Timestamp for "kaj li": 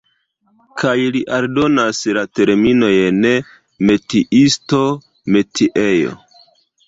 0.83-1.19